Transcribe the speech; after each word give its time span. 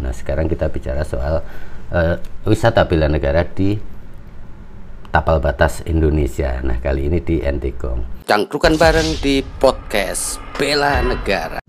Nah, 0.00 0.16
sekarang 0.16 0.48
kita 0.48 0.72
bicara 0.72 1.04
soal 1.04 1.44
uh, 1.92 2.16
wisata 2.48 2.88
bela 2.88 3.06
negara 3.06 3.44
di 3.44 3.76
tapal 5.12 5.44
batas 5.44 5.84
Indonesia. 5.84 6.56
Nah, 6.64 6.80
kali 6.80 7.12
ini 7.12 7.20
di 7.20 7.44
Entikong. 7.44 8.24
Cangkrukan 8.24 8.80
bareng 8.80 9.20
di 9.20 9.44
podcast 9.60 10.40
Bela 10.56 11.04
Negara. 11.04 11.60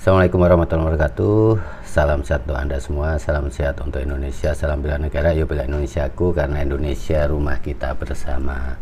Assalamualaikum 0.00 0.38
warahmatullahi 0.38 0.86
wabarakatuh. 0.94 1.58
Salam 1.82 2.22
sehat 2.22 2.46
untuk 2.46 2.56
Anda 2.56 2.78
semua. 2.78 3.18
Salam 3.18 3.50
sehat 3.50 3.82
untuk 3.82 3.98
Indonesia. 3.98 4.54
Salam 4.54 4.78
bela 4.78 5.02
negara. 5.02 5.34
Yuk 5.34 5.50
bela 5.50 5.66
Indonesiaku 5.66 6.30
karena 6.30 6.62
Indonesia 6.62 7.26
rumah 7.26 7.58
kita 7.58 7.98
bersama. 7.98 8.78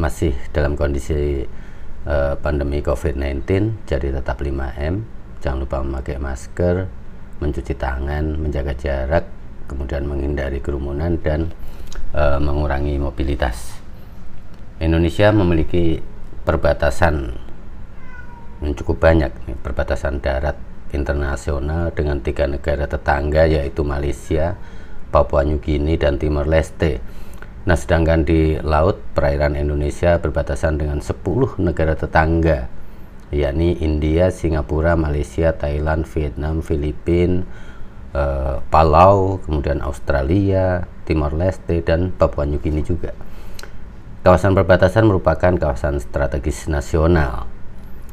Masih 0.00 0.32
dalam 0.56 0.72
kondisi 0.72 1.44
uh, 2.06 2.34
pandemi 2.38 2.82
COVID-19, 2.82 3.44
jadi 3.86 4.14
tetap 4.14 4.42
5M. 4.42 5.02
Jangan 5.42 5.58
lupa 5.58 5.82
memakai 5.82 6.18
masker, 6.22 6.86
mencuci 7.42 7.74
tangan, 7.74 8.38
menjaga 8.38 8.72
jarak, 8.78 9.24
kemudian 9.66 10.06
menghindari 10.06 10.62
kerumunan 10.62 11.18
dan 11.18 11.50
uh, 12.14 12.38
mengurangi 12.38 12.98
mobilitas. 12.98 13.78
Indonesia 14.78 15.30
memiliki 15.30 15.98
perbatasan 16.42 17.34
yang 18.62 18.74
cukup 18.78 19.02
banyak, 19.02 19.30
perbatasan 19.62 20.22
darat 20.22 20.54
internasional 20.94 21.90
dengan 21.90 22.22
tiga 22.22 22.46
negara 22.46 22.86
tetangga 22.86 23.48
yaitu 23.48 23.82
Malaysia, 23.82 24.54
Papua 25.10 25.42
New 25.42 25.58
Guinea 25.58 25.98
dan 25.98 26.20
Timor 26.20 26.46
Leste. 26.46 27.02
Nah, 27.62 27.78
sedangkan 27.78 28.26
di 28.26 28.58
laut 28.58 28.98
perairan 29.14 29.54
Indonesia 29.54 30.18
berbatasan 30.18 30.82
dengan 30.82 30.98
10 30.98 31.62
negara 31.62 31.94
tetangga 31.94 32.66
yakni 33.32 33.80
India, 33.80 34.28
Singapura, 34.28 34.92
Malaysia, 34.94 35.56
Thailand, 35.56 36.04
Vietnam, 36.04 36.60
Filipina, 36.60 37.42
uh, 38.12 38.60
Palau, 38.68 39.40
kemudian 39.40 39.80
Australia, 39.80 40.84
Timor 41.08 41.32
Leste, 41.32 41.80
dan 41.80 42.12
Papua 42.12 42.44
New 42.44 42.60
Guinea 42.60 42.84
juga. 42.84 43.16
Kawasan 44.22 44.54
perbatasan 44.54 45.08
merupakan 45.08 45.50
kawasan 45.58 45.98
strategis 45.98 46.70
nasional 46.70 47.50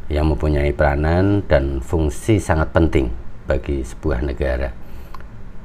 yang 0.10 0.26
mempunyai 0.26 0.74
peranan 0.74 1.46
dan 1.46 1.86
fungsi 1.86 2.42
sangat 2.42 2.74
penting 2.74 3.14
bagi 3.46 3.86
sebuah 3.86 4.26
negara. 4.26 4.79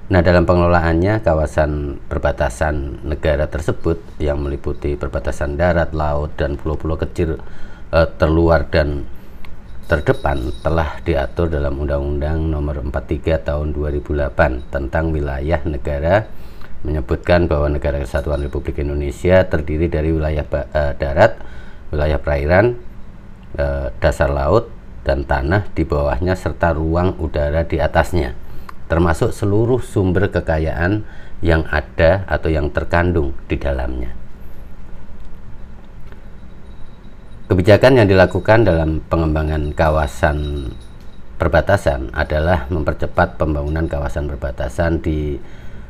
Nah, 0.05 0.21
dalam 0.21 0.45
pengelolaannya, 0.45 1.25
kawasan 1.25 1.97
perbatasan 2.13 3.09
negara 3.09 3.49
tersebut 3.49 3.97
yang 4.21 4.37
meliputi 4.37 5.01
perbatasan 5.01 5.57
darat, 5.57 5.97
laut, 5.97 6.37
dan 6.37 6.61
pulau-pulau 6.61 7.01
kecil 7.01 7.41
uh, 7.89 8.05
terluar 8.21 8.69
dan 8.69 9.09
terdepan 9.89 10.53
telah 10.61 11.01
diatur 11.09 11.49
dalam 11.49 11.81
Undang-Undang 11.81 12.53
Nomor 12.53 12.85
43 12.85 13.49
Tahun 13.49 13.69
2008 13.73 14.69
tentang 14.69 15.09
wilayah 15.09 15.65
negara 15.65 16.29
menyebutkan 16.85 17.49
bahwa 17.49 17.73
negara 17.73 17.97
kesatuan 17.97 18.45
Republik 18.45 18.85
Indonesia 18.85 19.41
terdiri 19.49 19.89
dari 19.89 20.13
wilayah 20.13 20.45
uh, 20.45 20.93
darat, 21.01 21.41
wilayah 21.89 22.21
perairan, 22.21 22.77
uh, 23.57 23.89
dasar 24.05 24.29
laut 24.29 24.69
dan 25.01 25.25
tanah 25.25 25.73
di 25.73 25.89
bawahnya 25.89 26.37
serta 26.37 26.77
ruang 26.77 27.17
udara 27.17 27.65
di 27.65 27.81
atasnya 27.81 28.44
termasuk 28.95 29.35
seluruh 29.35 29.83
sumber 29.83 30.31
kekayaan 30.31 31.03
yang 31.43 31.67
ada 31.67 32.23
atau 32.31 32.47
yang 32.47 32.71
terkandung 32.71 33.35
di 33.51 33.59
dalamnya. 33.59 34.15
Kebijakan 37.51 37.99
yang 37.99 38.07
dilakukan 38.07 38.63
dalam 38.63 39.03
pengembangan 39.11 39.75
kawasan 39.75 40.71
perbatasan 41.43 42.15
adalah 42.15 42.71
mempercepat 42.71 43.35
pembangunan 43.35 43.91
kawasan 43.91 44.31
perbatasan 44.31 45.03
di 45.03 45.43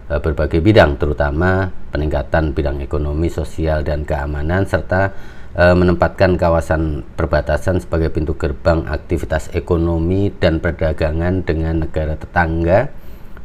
e, 0.09 0.15
berbagai 0.17 0.65
bidang, 0.65 0.97
terutama 0.97 1.69
peningkatan 1.93 2.57
bidang 2.57 2.81
ekonomi, 2.81 3.29
sosial, 3.29 3.85
dan 3.85 4.09
keamanan, 4.09 4.65
serta 4.65 5.13
e, 5.55 5.65
menempatkan 5.75 6.37
kawasan 6.37 7.07
perbatasan 7.15 7.81
sebagai 7.81 8.11
pintu 8.11 8.35
gerbang 8.35 8.85
aktivitas 8.91 9.51
ekonomi 9.55 10.35
dan 10.35 10.59
perdagangan 10.59 11.47
dengan 11.47 11.87
negara 11.87 12.19
tetangga 12.19 12.91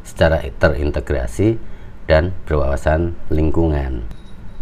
secara 0.01 0.41
terintegrasi 0.41 1.61
dan 2.09 2.33
berwawasan 2.49 3.13
lingkungan. 3.29 4.03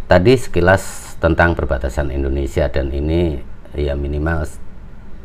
Tadi 0.08 0.36
sekilas 0.36 1.16
tentang 1.20 1.56
perbatasan 1.56 2.12
Indonesia 2.12 2.68
dan 2.68 2.92
ini 2.92 3.40
ya 3.76 3.96
minimal 3.96 4.48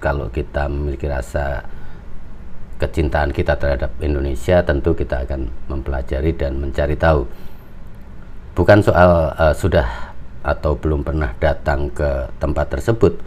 kalau 0.02 0.26
kita 0.30 0.66
memiliki 0.66 1.06
rasa 1.06 1.62
kecintaan 2.82 3.30
kita 3.30 3.54
terhadap 3.54 3.94
Indonesia 4.02 4.58
tentu 4.66 4.98
kita 4.98 5.22
akan 5.22 5.46
mempelajari 5.70 6.34
dan 6.34 6.58
mencari 6.58 6.98
tahu 6.98 7.30
bukan 8.58 8.82
soal 8.82 9.30
uh, 9.38 9.54
sudah 9.54 10.11
atau 10.42 10.74
belum 10.74 11.06
pernah 11.06 11.34
datang 11.38 11.90
ke 11.90 12.30
tempat 12.42 12.78
tersebut 12.78 13.18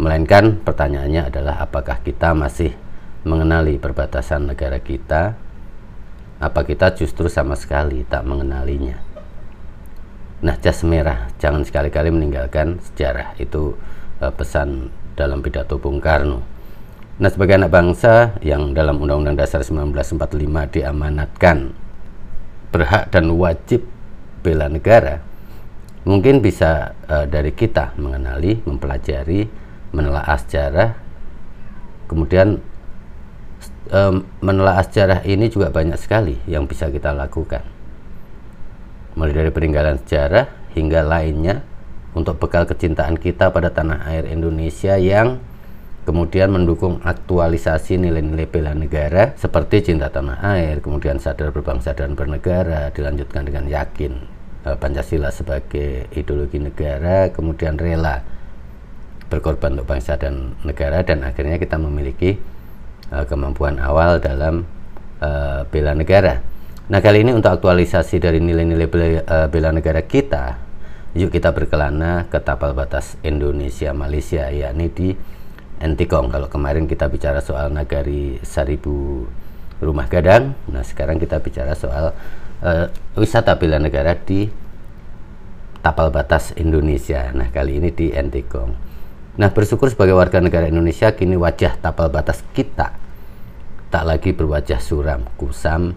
melainkan 0.00 0.58
pertanyaannya 0.64 1.30
adalah 1.30 1.62
apakah 1.62 2.00
kita 2.00 2.34
masih 2.34 2.74
mengenali 3.24 3.78
perbatasan 3.78 4.48
negara 4.50 4.80
kita 4.80 5.36
apa 6.42 6.60
kita 6.66 6.92
justru 6.98 7.30
sama 7.30 7.54
sekali 7.54 8.02
tak 8.04 8.26
mengenalinya 8.26 9.14
Nah, 10.44 10.60
jas 10.60 10.84
merah, 10.84 11.32
jangan 11.40 11.64
sekali-kali 11.64 12.12
meninggalkan 12.12 12.76
sejarah. 12.92 13.32
Itu 13.40 13.80
uh, 14.20 14.28
pesan 14.28 14.92
dalam 15.16 15.40
pidato 15.40 15.80
Bung 15.80 16.04
Karno. 16.04 16.44
Nah, 17.16 17.30
sebagai 17.32 17.56
anak 17.56 17.72
bangsa 17.72 18.36
yang 18.44 18.76
dalam 18.76 19.00
Undang-Undang 19.00 19.40
Dasar 19.40 19.64
1945 19.64 20.68
diamanatkan 20.68 21.72
berhak 22.68 23.08
dan 23.08 23.32
wajib 23.32 23.88
bela 24.44 24.68
negara, 24.68 25.24
mungkin 26.04 26.44
bisa 26.44 26.92
uh, 27.08 27.24
dari 27.24 27.50
kita 27.52 27.96
mengenali, 27.96 28.60
mempelajari, 28.64 29.48
menelaah 29.90 30.36
sejarah, 30.36 30.90
kemudian 32.06 32.60
um, 33.88 34.24
menelaah 34.44 34.84
sejarah 34.84 35.20
ini 35.24 35.48
juga 35.48 35.72
banyak 35.72 35.96
sekali 35.96 36.36
yang 36.44 36.68
bisa 36.68 36.92
kita 36.92 37.16
lakukan. 37.16 37.64
Mulai 39.16 39.32
dari 39.32 39.50
peninggalan 39.50 40.00
sejarah 40.04 40.76
hingga 40.76 41.00
lainnya 41.06 41.64
untuk 42.12 42.36
bekal 42.38 42.68
kecintaan 42.68 43.16
kita 43.16 43.50
pada 43.50 43.72
tanah 43.72 44.06
air 44.10 44.28
Indonesia 44.28 45.00
yang 45.00 45.40
kemudian 46.04 46.52
mendukung 46.52 47.00
aktualisasi 47.00 47.96
nilai-nilai 47.96 48.44
bela 48.44 48.76
negara 48.76 49.32
seperti 49.40 49.88
cinta 49.88 50.12
tanah 50.12 50.42
air, 50.52 50.84
kemudian 50.84 51.16
sadar 51.16 51.48
berbangsa 51.48 51.96
dan 51.96 52.12
bernegara, 52.12 52.92
dilanjutkan 52.92 53.48
dengan 53.48 53.64
yakin 53.72 54.43
eh, 54.64 54.76
Pancasila 54.76 55.28
sebagai 55.28 56.08
ideologi 56.16 56.58
negara, 56.58 57.30
kemudian 57.30 57.76
rela 57.76 58.24
berkorban 59.28 59.74
untuk 59.74 59.88
bangsa 59.90 60.14
dan 60.20 60.54
negara 60.62 61.02
dan 61.02 61.24
akhirnya 61.26 61.58
kita 61.58 61.74
memiliki 61.80 62.38
uh, 63.10 63.24
kemampuan 63.26 63.82
awal 63.82 64.22
dalam 64.22 64.62
uh, 65.18 65.66
bela 65.68 65.96
negara. 65.96 66.38
Nah 66.86 67.00
kali 67.00 67.24
ini 67.24 67.32
untuk 67.32 67.50
aktualisasi 67.50 68.20
dari 68.20 68.38
nilai-nilai 68.38 68.86
bela, 68.86 69.08
uh, 69.24 69.48
bela 69.48 69.72
negara 69.72 70.04
kita, 70.04 70.60
yuk 71.16 71.32
kita 71.32 71.50
berkelana 71.50 72.28
ke 72.28 72.38
tapal 72.38 72.76
batas 72.76 73.16
Indonesia 73.24 73.90
Malaysia 73.90 74.46
yakni 74.52 74.86
di 74.92 75.08
Entikong. 75.82 76.30
Kalau 76.30 76.46
kemarin 76.46 76.86
kita 76.86 77.10
bicara 77.10 77.42
soal 77.42 77.72
nagari 77.74 78.38
seribu 78.46 79.26
rumah 79.82 80.06
gadang, 80.06 80.54
nah 80.70 80.86
sekarang 80.86 81.18
kita 81.18 81.42
bicara 81.42 81.74
soal 81.74 82.14
uh, 82.62 82.86
wisata 83.18 83.56
bela 83.58 83.80
negara 83.80 84.14
di 84.14 84.46
tapal 85.80 86.14
batas 86.14 86.54
Indonesia. 86.54 87.32
Nah 87.34 87.50
kali 87.50 87.80
ini 87.80 87.90
di 87.90 88.12
Entikong. 88.14 88.72
Nah 89.34 89.50
bersyukur 89.50 89.90
sebagai 89.90 90.14
warga 90.14 90.38
negara 90.38 90.70
Indonesia 90.70 91.10
kini 91.10 91.34
wajah 91.34 91.80
tapal 91.82 92.12
batas 92.12 92.44
kita 92.54 92.94
tak 93.90 94.04
lagi 94.06 94.34
berwajah 94.34 94.82
suram, 94.82 95.22
kusam, 95.38 95.94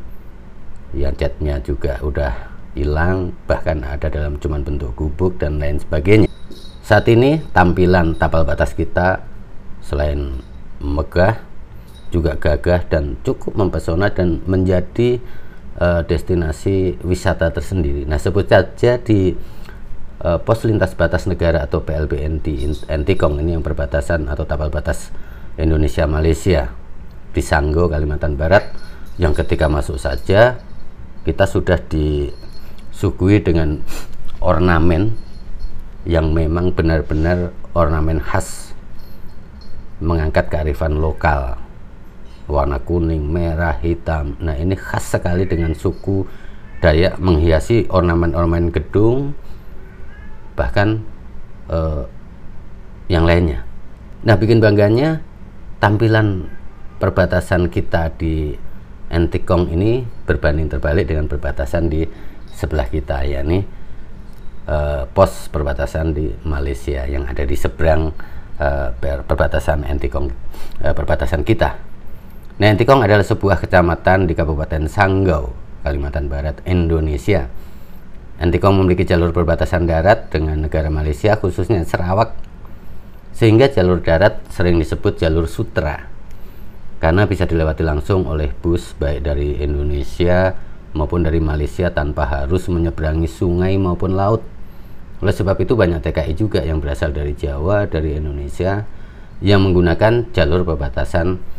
yang 0.93 1.17
catnya 1.17 1.57
juga 1.61 1.97
udah 2.05 2.33
hilang 2.77 3.33
bahkan 3.49 3.81
ada 3.81 4.05
dalam 4.07 4.37
cuman 4.37 4.61
bentuk 4.61 4.93
gubuk 4.93 5.41
dan 5.41 5.57
lain 5.57 5.81
sebagainya 5.81 6.29
saat 6.85 7.09
ini 7.09 7.41
tampilan 7.51 8.13
tapal 8.15 8.45
batas 8.45 8.77
kita 8.77 9.25
selain 9.81 10.39
megah 10.77 11.41
juga 12.13 12.37
gagah 12.37 12.85
dan 12.87 13.19
cukup 13.25 13.57
mempesona 13.57 14.07
dan 14.13 14.39
menjadi 14.45 15.19
uh, 15.77 16.01
destinasi 16.06 16.97
wisata 17.06 17.50
tersendiri. 17.53 18.03
Nah, 18.03 18.18
sebut 18.18 18.50
saja 18.50 18.97
di 19.01 19.33
uh, 20.21 20.38
pos 20.41 20.65
lintas 20.65 20.97
batas 20.97 21.29
negara 21.29 21.65
atau 21.65 21.85
PLBN 21.85 22.41
di 22.41 22.65
Entikong 22.89 23.38
ini 23.41 23.57
yang 23.57 23.63
berbatasan 23.65 24.25
atau 24.29 24.44
tapal 24.44 24.74
batas 24.74 25.13
Indonesia 25.57 26.06
Malaysia 26.06 26.69
di 27.33 27.41
Sanggo 27.41 27.89
Kalimantan 27.89 28.38
Barat 28.38 28.74
yang 29.18 29.33
ketika 29.33 29.65
masuk 29.69 29.97
saja 29.97 30.62
kita 31.25 31.45
sudah 31.50 31.81
disuguhi 31.81 33.41
dengan 33.41 33.81
ornamen 34.39 35.18
yang 36.07 36.31
memang 36.31 36.71
benar-benar 36.71 37.51
ornamen 37.75 38.21
khas 38.21 38.71
mengangkat 40.00 40.47
kearifan 40.47 41.01
lokal 41.01 41.66
warna 42.47 42.79
kuning, 42.79 43.27
merah, 43.27 43.75
hitam. 43.79 44.39
Nah 44.39 44.55
ini 44.55 44.73
khas 44.73 45.15
sekali 45.15 45.45
dengan 45.45 45.75
suku 45.75 46.25
Dayak 46.77 47.17
menghiasi 47.17 47.89
ornamen-ornamen 47.89 48.69
gedung 48.69 49.33
bahkan 50.53 51.01
uh, 51.73 52.05
yang 53.09 53.25
lainnya. 53.25 53.65
Nah 54.21 54.38
bikin 54.38 54.61
bangganya 54.61 55.25
tampilan 55.81 56.45
perbatasan 57.01 57.73
kita 57.73 58.13
di 58.13 58.53
Entikong 59.07 59.71
ini 59.71 60.03
berbanding 60.27 60.67
terbalik 60.67 61.07
dengan 61.07 61.31
perbatasan 61.31 61.88
di 61.88 62.03
sebelah 62.51 62.91
kita 62.91 63.23
yakni 63.23 63.63
uh, 64.67 65.07
pos 65.15 65.47
perbatasan 65.47 66.11
di 66.11 66.27
Malaysia 66.44 67.07
yang 67.07 67.23
ada 67.23 67.47
di 67.47 67.55
seberang 67.55 68.11
uh, 68.59 68.94
perbatasan 69.01 69.88
Entikong 69.88 70.29
uh, 70.83 70.94
perbatasan 70.94 71.41
kita. 71.47 71.86
Nah, 72.57 72.74
Entikong 72.74 73.06
adalah 73.06 73.21
sebuah 73.21 73.62
kecamatan 73.62 74.25
di 74.25 74.33
Kabupaten 74.33 74.89
Sanggau, 74.89 75.54
Kalimantan 75.86 76.25
Barat, 76.25 76.57
Indonesia. 76.65 77.45
Entikong 78.42 78.81
memiliki 78.81 79.06
jalur 79.06 79.30
perbatasan 79.30 79.86
darat 79.86 80.33
dengan 80.33 80.65
negara 80.65 80.89
Malaysia 80.89 81.38
khususnya 81.38 81.86
Sarawak 81.86 82.33
sehingga 83.38 83.69
jalur 83.69 84.01
darat 84.01 84.42
sering 84.50 84.81
disebut 84.81 85.21
jalur 85.21 85.45
sutra 85.45 86.09
karena 86.98 87.30
bisa 87.30 87.45
dilewati 87.45 87.86
langsung 87.86 88.25
oleh 88.25 88.50
bus 88.50 88.98
baik 88.98 89.21
dari 89.21 89.62
Indonesia 89.62 90.57
maupun 90.98 91.21
dari 91.21 91.38
Malaysia 91.38 91.94
tanpa 91.94 92.25
harus 92.25 92.65
menyeberangi 92.74 93.30
sungai 93.30 93.77
maupun 93.77 94.18
laut. 94.18 94.42
Oleh 95.21 95.33
sebab 95.33 95.62
itu 95.62 95.77
banyak 95.77 96.01
TKI 96.01 96.33
juga 96.33 96.65
yang 96.65 96.81
berasal 96.81 97.13
dari 97.13 97.38
Jawa, 97.38 97.86
dari 97.86 98.18
Indonesia 98.18 98.81
yang 99.45 99.62
menggunakan 99.62 100.33
jalur 100.33 100.65
perbatasan 100.65 101.56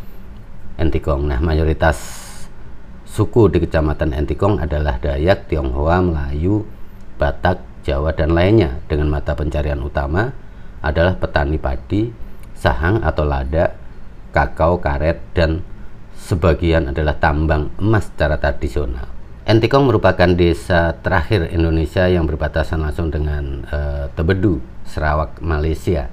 Entikong. 0.78 1.26
Nah, 1.26 1.42
mayoritas 1.42 1.98
suku 3.04 3.50
di 3.50 3.58
Kecamatan 3.58 4.14
Entikong 4.14 4.62
adalah 4.62 5.02
Dayak, 5.02 5.50
Tionghoa, 5.50 5.98
Melayu, 6.00 6.62
Batak, 7.18 7.82
Jawa 7.82 8.14
dan 8.14 8.30
lainnya 8.36 8.78
dengan 8.86 9.10
mata 9.10 9.34
pencarian 9.34 9.82
utama 9.82 10.30
adalah 10.78 11.18
petani 11.18 11.58
padi, 11.58 12.12
sahang 12.54 13.02
atau 13.02 13.26
lada, 13.26 13.74
kakao, 14.30 14.78
karet, 14.78 15.18
dan 15.34 15.66
sebagian 16.14 16.94
adalah 16.94 17.18
tambang 17.18 17.74
emas 17.80 18.06
secara 18.12 18.38
tradisional. 18.38 19.08
Entikong 19.48 19.88
merupakan 19.88 20.28
desa 20.28 20.92
terakhir 21.00 21.48
Indonesia 21.48 22.04
yang 22.04 22.28
berbatasan 22.28 22.84
langsung 22.84 23.08
dengan 23.08 23.64
uh, 23.72 24.04
Tebedu, 24.12 24.60
Sarawak, 24.84 25.40
Malaysia. 25.40 26.12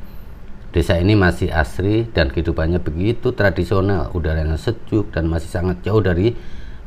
Desa 0.75 0.99
ini 0.99 1.15
masih 1.15 1.55
asri 1.55 2.03
dan 2.11 2.27
kehidupannya 2.27 2.83
begitu 2.83 3.31
tradisional, 3.31 4.11
udaranya 4.11 4.59
sejuk 4.59 5.07
dan 5.15 5.31
masih 5.31 5.47
sangat 5.47 5.79
jauh 5.87 6.03
dari 6.03 6.35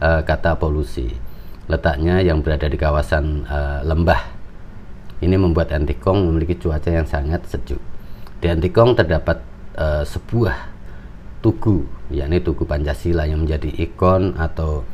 uh, 0.04 0.20
kata 0.20 0.60
polusi. 0.60 1.08
Letaknya 1.72 2.20
yang 2.20 2.44
berada 2.44 2.68
di 2.68 2.76
kawasan 2.76 3.48
uh, 3.48 3.80
lembah 3.88 4.20
ini 5.24 5.40
membuat 5.40 5.72
Antikong 5.72 6.20
memiliki 6.20 6.60
cuaca 6.60 6.92
yang 6.92 7.08
sangat 7.08 7.48
sejuk. 7.48 7.80
Di 8.44 8.52
Antikong 8.52 8.92
terdapat 8.92 9.40
uh, 9.80 10.04
sebuah 10.04 10.68
tugu, 11.40 11.88
yakni 12.12 12.44
Tugu 12.44 12.68
Pancasila 12.68 13.24
yang 13.24 13.48
menjadi 13.48 13.72
ikon 13.72 14.36
atau 14.36 14.84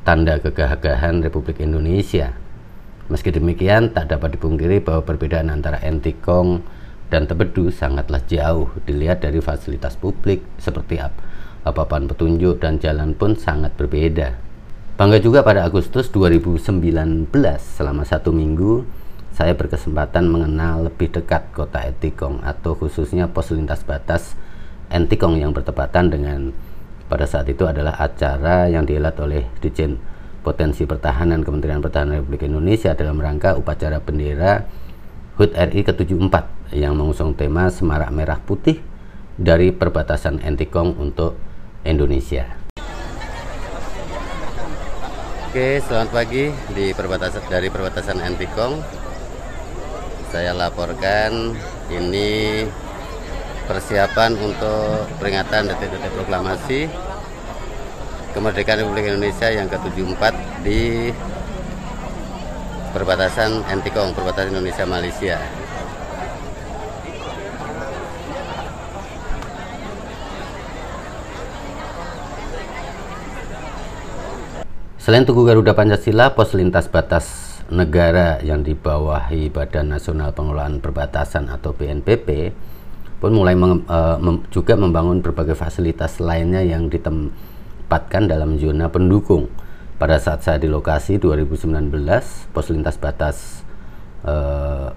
tanda 0.00 0.40
kegagahan 0.40 1.20
Republik 1.20 1.60
Indonesia. 1.60 2.32
Meski 3.12 3.36
demikian, 3.36 3.92
tak 3.92 4.16
dapat 4.16 4.40
dipungkiri 4.40 4.80
bahwa 4.80 5.04
perbedaan 5.04 5.52
antara 5.52 5.76
Entikong 5.84 6.64
dan 7.12 7.28
Tebedu 7.28 7.68
sangatlah 7.68 8.22
jauh 8.24 8.72
dilihat 8.88 9.20
dari 9.24 9.38
fasilitas 9.40 9.96
publik 9.96 10.44
seperti 10.56 11.00
apa 11.00 11.72
papan 11.72 12.04
petunjuk 12.04 12.60
dan 12.60 12.76
jalan 12.76 13.16
pun 13.16 13.32
sangat 13.40 13.72
berbeda. 13.76 14.36
Bangga 14.94 15.18
juga 15.18 15.42
pada 15.42 15.66
Agustus 15.66 16.12
2019 16.12 17.32
selama 17.58 18.06
satu 18.06 18.30
minggu 18.30 18.84
saya 19.34 19.56
berkesempatan 19.58 20.30
mengenal 20.30 20.86
lebih 20.86 21.10
dekat 21.10 21.50
kota 21.50 21.82
Etikong 21.82 22.38
atau 22.46 22.78
khususnya 22.78 23.26
pos 23.26 23.50
lintas 23.50 23.82
batas 23.82 24.38
Entikong 24.94 25.34
yang 25.40 25.50
bertepatan 25.50 26.12
dengan 26.12 26.54
pada 27.10 27.26
saat 27.26 27.50
itu 27.50 27.66
adalah 27.66 27.98
acara 27.98 28.70
yang 28.70 28.86
dihelat 28.86 29.18
oleh 29.18 29.42
Dijen 29.58 29.98
Potensi 30.46 30.86
Pertahanan 30.86 31.42
Kementerian 31.42 31.82
Pertahanan 31.82 32.22
Republik 32.22 32.46
Indonesia 32.46 32.94
dalam 32.94 33.18
rangka 33.18 33.58
upacara 33.58 33.98
bendera 33.98 34.62
HUT 35.34 35.50
RI 35.50 35.82
ke-74 35.82 36.53
yang 36.74 36.98
mengusung 36.98 37.38
tema 37.38 37.70
Semarak 37.70 38.10
Merah 38.10 38.42
Putih 38.42 38.82
dari 39.38 39.70
perbatasan 39.70 40.42
Entikong 40.42 40.98
untuk 40.98 41.38
Indonesia. 41.86 42.58
Oke, 45.54 45.78
selamat 45.86 46.10
pagi 46.10 46.50
di 46.74 46.90
perbatasan 46.90 47.46
dari 47.46 47.70
perbatasan 47.70 48.18
Entikong 48.18 48.82
saya 50.34 50.50
laporkan 50.50 51.54
ini 51.94 52.66
persiapan 53.70 54.34
untuk 54.34 55.06
peringatan 55.22 55.70
detik-detik 55.70 56.10
proklamasi 56.10 56.90
kemerdekaan 58.34 58.82
Republik 58.82 59.06
Indonesia 59.14 59.46
yang 59.46 59.70
ke-74 59.70 60.22
di 60.66 61.14
perbatasan 62.90 63.62
Entikong, 63.70 64.10
perbatasan 64.10 64.58
Indonesia 64.58 64.82
Malaysia. 64.82 65.38
Selain 75.04 75.28
Tugu 75.28 75.44
Garuda 75.44 75.76
Pancasila, 75.76 76.32
pos 76.32 76.56
lintas 76.56 76.88
batas 76.88 77.60
negara 77.68 78.40
yang 78.40 78.64
dibawahi 78.64 79.52
Badan 79.52 79.92
Nasional 79.92 80.32
Pengelolaan 80.32 80.80
Perbatasan 80.80 81.52
atau 81.52 81.76
BNPB 81.76 82.56
pun 83.20 83.36
mulai 83.36 83.52
uh, 83.52 84.16
mem, 84.16 84.48
juga 84.48 84.80
membangun 84.80 85.20
berbagai 85.20 85.60
fasilitas 85.60 86.24
lainnya 86.24 86.64
yang 86.64 86.88
ditempatkan 86.88 88.32
dalam 88.32 88.56
zona 88.56 88.88
pendukung. 88.88 89.52
Pada 90.00 90.16
saat 90.16 90.40
saya 90.40 90.56
di 90.56 90.72
lokasi 90.72 91.20
2019, 91.20 91.68
pos 92.56 92.72
lintas 92.72 92.96
batas 92.96 93.60
uh, 94.24 94.88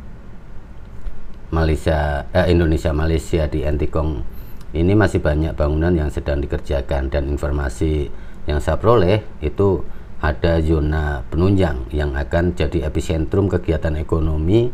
Malaysia 1.51 2.23
eh, 2.31 2.47
Indonesia 2.47 2.95
Malaysia 2.95 3.43
di 3.51 3.67
Entikong 3.67 4.23
ini 4.71 4.95
masih 4.95 5.19
banyak 5.19 5.51
bangunan 5.51 5.91
yang 5.91 6.07
sedang 6.07 6.39
dikerjakan 6.39 7.11
dan 7.11 7.27
informasi 7.27 8.07
yang 8.47 8.63
saya 8.63 8.79
peroleh 8.79 9.19
itu 9.43 9.83
ada 10.17 10.57
zona 10.65 11.21
penunjang 11.29 11.93
yang 11.93 12.17
akan 12.17 12.57
jadi 12.57 12.89
epicentrum 12.89 13.45
kegiatan 13.45 13.93
ekonomi 14.01 14.73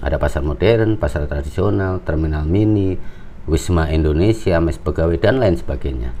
ada 0.00 0.16
pasar 0.16 0.40
modern, 0.40 0.96
pasar 0.96 1.28
tradisional, 1.28 2.00
terminal 2.00 2.48
mini, 2.48 2.96
Wisma 3.44 3.92
Indonesia, 3.92 4.56
mes 4.56 4.80
pegawai 4.80 5.20
dan 5.20 5.36
lain 5.36 5.60
sebagainya. 5.60 6.16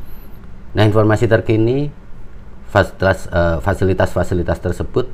Nah, 0.76 0.84
informasi 0.84 1.24
terkini 1.26 1.88
eh, 1.88 3.58
fasilitas-fasilitas 3.64 4.58
tersebut 4.60 5.08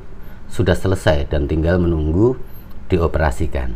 sudah 0.51 0.75
selesai 0.75 1.31
dan 1.31 1.47
tinggal 1.47 1.79
menunggu 1.79 2.35
dioperasikan. 2.91 3.75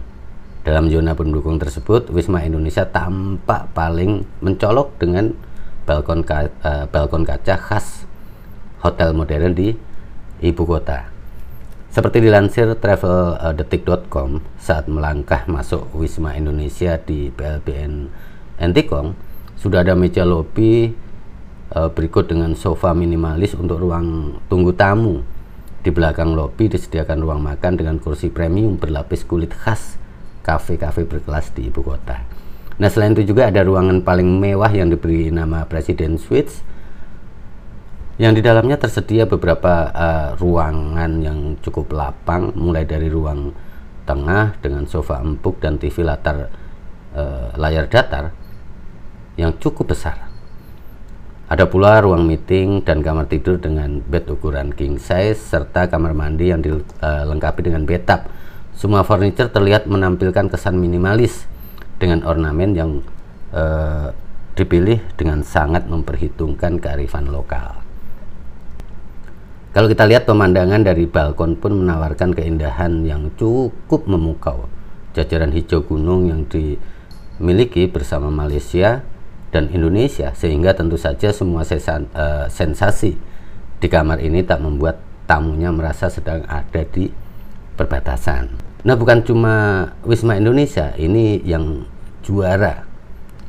Dalam 0.61 0.93
zona 0.93 1.17
pendukung 1.17 1.57
tersebut, 1.57 2.13
Wisma 2.13 2.45
Indonesia 2.45 2.85
tampak 2.85 3.73
paling 3.73 4.27
mencolok 4.45 4.93
dengan 5.01 5.33
balkon, 5.89 6.21
ka, 6.21 6.53
uh, 6.61 6.85
balkon 6.85 7.25
kaca 7.25 7.57
khas 7.57 8.05
hotel 8.81 9.13
modern 9.13 9.53
di 9.53 9.73
ibu 10.41 10.63
kota. 10.65 11.07
Seperti 11.91 12.23
dilansir 12.23 12.71
traveldetik.com 12.79 14.39
saat 14.55 14.87
melangkah 14.87 15.43
masuk 15.51 15.91
Wisma 15.91 16.39
Indonesia 16.39 16.95
di 16.95 17.27
PLBN 17.27 18.07
Entikong, 18.61 19.11
sudah 19.59 19.83
ada 19.83 19.91
meja 19.91 20.23
lobi 20.23 20.87
uh, 21.75 21.91
berikut 21.91 22.31
dengan 22.31 22.55
sofa 22.55 22.95
minimalis 22.95 23.59
untuk 23.59 23.83
ruang 23.83 24.39
tunggu 24.47 24.71
tamu. 24.71 25.19
Di 25.81 25.89
belakang 25.89 26.37
lobi 26.37 26.69
disediakan 26.69 27.19
ruang 27.25 27.41
makan 27.41 27.73
dengan 27.75 27.97
kursi 27.97 28.29
premium 28.29 28.77
berlapis 28.77 29.25
kulit 29.25 29.51
khas 29.51 29.97
kafe-kafe 30.45 31.03
berkelas 31.05 31.51
di 31.57 31.67
ibu 31.67 31.81
kota. 31.81 32.21
Nah, 32.79 32.89
selain 32.89 33.13
itu 33.13 33.33
juga 33.33 33.49
ada 33.51 33.61
ruangan 33.61 34.01
paling 34.01 34.25
mewah 34.25 34.71
yang 34.73 34.89
diberi 34.89 35.29
nama 35.29 35.67
Presiden 35.69 36.17
Suites 36.17 36.63
yang 38.19 38.35
di 38.35 38.43
dalamnya 38.43 38.75
tersedia 38.75 39.23
beberapa 39.23 39.87
uh, 39.91 40.29
ruangan 40.35 41.11
yang 41.23 41.39
cukup 41.63 41.95
lapang, 41.95 42.51
mulai 42.57 42.83
dari 42.83 43.07
ruang 43.07 43.55
tengah 44.03 44.59
dengan 44.59 44.83
sofa 44.89 45.23
empuk 45.23 45.63
dan 45.63 45.79
TV 45.79 46.03
latar 46.03 46.51
uh, 47.15 47.55
layar 47.55 47.87
datar 47.87 48.35
yang 49.39 49.55
cukup 49.61 49.95
besar. 49.95 50.27
Ada 51.51 51.67
pula 51.67 51.99
ruang 51.99 52.23
meeting 52.23 52.79
dan 52.79 53.03
kamar 53.03 53.27
tidur 53.27 53.59
dengan 53.59 53.99
bed 53.99 54.23
ukuran 54.31 54.71
king 54.71 54.95
size 54.95 55.35
serta 55.35 55.91
kamar 55.91 56.15
mandi 56.15 56.47
yang 56.47 56.63
dilengkapi 56.63 57.67
dengan 57.67 57.83
bathtub. 57.83 58.23
Semua 58.71 59.03
furniture 59.03 59.51
terlihat 59.51 59.83
menampilkan 59.83 60.47
kesan 60.47 60.79
minimalis 60.79 61.43
dengan 61.99 62.23
ornamen 62.23 62.71
yang 62.71 62.91
uh, 63.51 64.15
dipilih 64.55 65.03
dengan 65.19 65.43
sangat 65.43 65.91
memperhitungkan 65.91 66.79
kearifan 66.79 67.27
lokal. 67.27 67.80
Kalau 69.71 69.87
kita 69.87 70.03
lihat 70.03 70.27
pemandangan 70.27 70.83
dari 70.83 71.07
balkon 71.07 71.55
pun 71.55 71.79
menawarkan 71.79 72.35
keindahan 72.35 73.07
yang 73.07 73.31
cukup 73.39 74.03
memukau. 74.03 74.67
Jajaran 75.15 75.55
hijau 75.55 75.87
gunung 75.87 76.27
yang 76.27 76.43
dimiliki 76.43 77.87
bersama 77.87 78.27
Malaysia 78.27 78.99
dan 79.55 79.71
Indonesia 79.71 80.35
sehingga 80.35 80.75
tentu 80.75 80.99
saja 80.99 81.31
semua 81.31 81.63
sesan, 81.63 82.11
uh, 82.11 82.51
sensasi 82.51 83.15
di 83.79 83.87
kamar 83.87 84.19
ini 84.19 84.43
tak 84.43 84.59
membuat 84.59 84.99
tamunya 85.23 85.71
merasa 85.71 86.11
sedang 86.11 86.43
ada 86.51 86.83
di 86.83 87.07
perbatasan. 87.79 88.51
Nah, 88.83 88.99
bukan 88.99 89.23
cuma 89.23 89.87
Wisma 90.03 90.35
Indonesia, 90.35 90.91
ini 90.99 91.39
yang 91.47 91.87
juara 92.27 92.83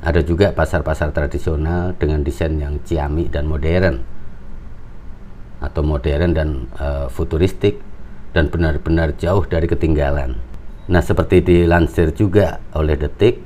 ada 0.07 0.23
juga 0.23 0.55
pasar-pasar 0.55 1.11
tradisional 1.11 1.99
dengan 1.99 2.23
desain 2.23 2.55
yang 2.55 2.79
ciamik 2.87 3.35
dan 3.35 3.51
modern 3.51 4.22
atau 5.63 5.87
modern 5.87 6.35
dan 6.35 6.49
uh, 6.77 7.07
futuristik 7.07 7.79
dan 8.35 8.51
benar-benar 8.51 9.15
jauh 9.17 9.47
dari 9.47 9.71
ketinggalan. 9.71 10.37
Nah, 10.91 10.99
seperti 10.99 11.41
dilansir 11.47 12.11
juga 12.11 12.59
oleh 12.75 12.99
Detik, 12.99 13.39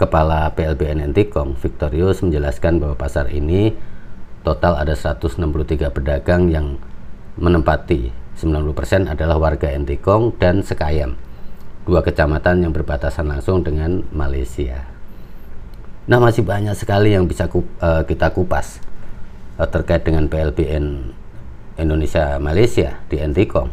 Kepala 0.00 0.48
PLBN 0.56 1.12
Ntkong 1.12 1.60
Victorius 1.60 2.24
menjelaskan 2.24 2.80
bahwa 2.80 2.96
pasar 2.96 3.28
ini 3.28 3.76
total 4.40 4.80
ada 4.80 4.96
163 4.96 5.36
pedagang 5.92 6.48
yang 6.48 6.80
menempati 7.36 8.08
90% 8.40 9.12
adalah 9.12 9.36
warga 9.36 9.68
Ntkong 9.76 10.40
dan 10.40 10.64
Sekayam, 10.64 11.20
dua 11.84 12.00
kecamatan 12.00 12.64
yang 12.64 12.72
berbatasan 12.72 13.28
langsung 13.28 13.60
dengan 13.60 14.00
Malaysia. 14.08 14.88
Nah 16.08 16.16
masih 16.16 16.48
banyak 16.48 16.72
sekali 16.72 17.12
yang 17.12 17.28
bisa 17.28 17.52
ku, 17.52 17.68
uh, 17.84 18.00
kita 18.08 18.32
kupas 18.32 18.80
uh, 19.60 19.68
terkait 19.68 20.00
dengan 20.00 20.32
PLBN 20.32 21.12
Indonesia 21.80 22.36
Malaysia 22.36 23.00
di 23.08 23.18
Ntkong 23.18 23.70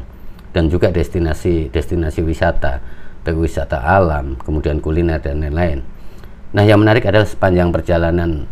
dan 0.55 0.71
juga 0.71 0.89
destinasi-destinasi 0.89 2.23
wisata, 2.23 2.81
baik 3.21 3.37
wisata 3.37 3.83
alam, 3.83 4.39
kemudian 4.41 4.81
kuliner 4.81 5.21
dan 5.21 5.43
lain-lain. 5.43 5.83
Nah 6.55 6.63
yang 6.63 6.79
menarik 6.81 7.05
adalah 7.05 7.27
sepanjang 7.27 7.69
perjalanan 7.69 8.47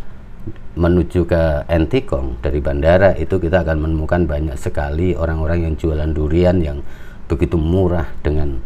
menuju 0.75 1.23
ke 1.23 1.65
Ntkong 1.71 2.43
dari 2.43 2.59
bandara 2.59 3.15
itu 3.15 3.39
kita 3.39 3.63
akan 3.63 3.87
menemukan 3.89 4.27
banyak 4.27 4.59
sekali 4.59 5.15
orang-orang 5.15 5.71
yang 5.71 5.73
jualan 5.79 6.11
durian 6.11 6.59
yang 6.59 6.83
begitu 7.25 7.55
murah 7.55 8.05
dengan 8.21 8.59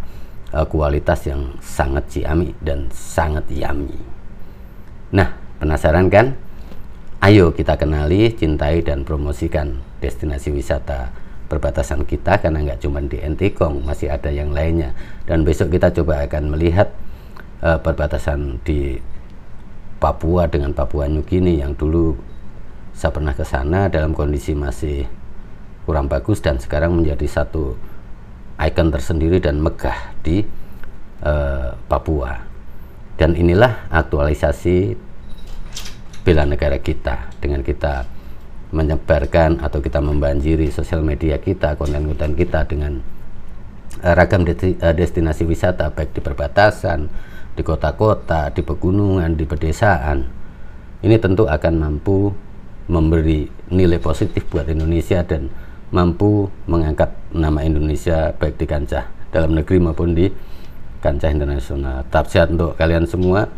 uh, 0.51 0.65
kualitas 0.65 1.29
yang 1.29 1.53
sangat 1.61 2.09
ciami 2.09 2.51
dan 2.59 2.89
sangat 2.91 3.45
yummy. 3.47 3.95
Nah, 5.13 5.29
penasaran 5.61 6.09
kan? 6.09 6.35
Ayo 7.19 7.51
kita 7.51 7.75
kenali, 7.75 8.31
cintai, 8.31 8.79
dan 8.79 9.03
promosikan 9.03 9.83
destinasi 9.99 10.55
wisata 10.55 11.11
perbatasan 11.51 12.07
kita 12.07 12.39
karena 12.39 12.63
nggak 12.63 12.79
cuma 12.79 13.03
di 13.03 13.19
Ntkong, 13.19 13.83
masih 13.83 14.07
ada 14.07 14.31
yang 14.31 14.55
lainnya. 14.55 14.95
Dan 15.27 15.43
besok 15.43 15.75
kita 15.75 15.91
coba 15.91 16.23
akan 16.23 16.55
melihat 16.55 16.95
uh, 17.59 17.75
perbatasan 17.83 18.63
di 18.63 19.03
Papua 19.99 20.47
dengan 20.47 20.71
Papua 20.71 21.11
New 21.11 21.27
Guinea 21.27 21.67
yang 21.67 21.75
dulu 21.75 22.15
saya 22.95 23.11
pernah 23.11 23.35
ke 23.35 23.43
sana 23.43 23.91
dalam 23.91 24.15
kondisi 24.15 24.55
masih 24.55 25.03
kurang 25.83 26.07
bagus 26.07 26.39
dan 26.39 26.55
sekarang 26.55 26.95
menjadi 26.95 27.27
satu 27.27 27.75
ikon 28.55 28.95
tersendiri 28.95 29.43
dan 29.43 29.59
megah 29.59 30.15
di 30.23 30.47
uh, 31.27 31.75
Papua. 31.91 32.47
Dan 33.19 33.35
inilah 33.35 33.91
aktualisasi 33.91 35.08
bela 36.23 36.43
negara 36.43 36.77
kita 36.79 37.31
dengan 37.39 37.63
kita 37.63 38.05
menyebarkan 38.69 39.65
atau 39.65 39.81
kita 39.81 39.97
membanjiri 39.97 40.69
sosial 40.69 41.01
media 41.01 41.41
kita, 41.41 41.73
konten-konten 41.73 42.37
kita 42.37 42.69
dengan 42.69 43.01
uh, 44.05 44.13
ragam 44.13 44.45
uh, 44.45 44.93
destinasi 44.93 45.45
wisata 45.45 45.89
baik 45.89 46.13
di 46.13 46.21
perbatasan, 46.21 47.09
di 47.57 47.61
kota-kota, 47.65 48.53
di 48.53 48.61
pegunungan, 48.61 49.33
di 49.33 49.45
pedesaan. 49.49 50.29
Ini 51.01 51.15
tentu 51.17 51.49
akan 51.49 51.73
mampu 51.79 52.29
memberi 52.89 53.49
nilai 53.73 54.01
positif 54.01 54.45
buat 54.49 54.69
Indonesia 54.69 55.23
dan 55.25 55.49
mampu 55.89 56.49
mengangkat 56.69 57.09
nama 57.33 57.65
Indonesia 57.65 58.33
baik 58.37 58.61
di 58.61 58.65
kancah 58.69 59.09
dalam 59.33 59.57
negeri 59.57 59.77
maupun 59.81 60.13
di 60.13 60.29
kancah 61.01 61.31
internasional. 61.31 62.05
Tetap 62.05 62.25
sehat 62.29 62.47
untuk 62.53 62.75
kalian 62.77 63.07
semua. 63.09 63.49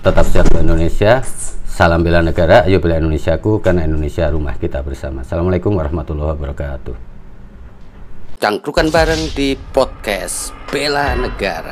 Tetap 0.00 0.26
sehat 0.28 0.48
untuk 0.52 0.64
Indonesia. 0.64 1.20
Salam 1.70 2.02
bela 2.02 2.18
negara, 2.18 2.66
ayo 2.66 2.82
bela 2.82 2.98
Indonesiaku 2.98 3.62
karena 3.62 3.86
Indonesia 3.86 4.26
rumah 4.26 4.58
kita 4.58 4.82
bersama. 4.82 5.22
Assalamualaikum 5.22 5.70
warahmatullahi 5.78 6.34
wabarakatuh. 6.34 6.94
Cangkrukan 8.42 8.90
bareng 8.90 9.30
di 9.38 9.54
podcast 9.70 10.50
Bela 10.66 11.14
Negara. 11.14 11.70